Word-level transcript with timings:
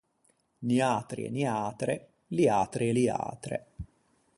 Niatri 0.69 1.25
e 1.25 1.29
niatre, 1.35 1.95
liatri 2.35 2.89
e 2.89 2.91
liatre. 2.91 3.65